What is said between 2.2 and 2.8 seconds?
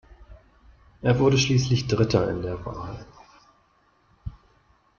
in der